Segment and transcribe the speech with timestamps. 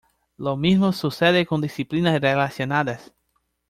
[0.35, 3.13] Lo mismo sucede con disciplinas relacionadas.